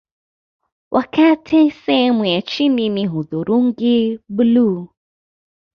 [0.91, 4.89] Wakati sehemu ya chini ni hudhurungi bluu